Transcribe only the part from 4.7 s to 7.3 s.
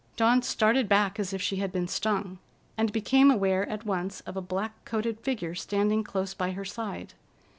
coated figure standing close by her side.